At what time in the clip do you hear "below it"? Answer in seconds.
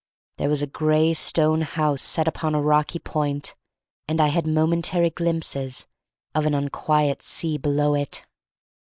7.59-8.25